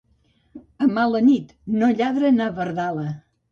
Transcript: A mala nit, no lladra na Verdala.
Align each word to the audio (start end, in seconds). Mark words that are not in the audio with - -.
A 0.85 0.87
mala 0.95 1.21
nit, 1.27 1.53
no 1.83 1.91
lladra 2.01 2.35
na 2.41 2.51
Verdala. 2.59 3.09